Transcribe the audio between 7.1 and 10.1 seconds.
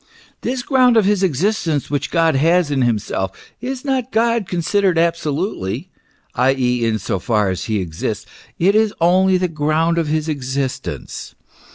far as he exists; it is only the ground of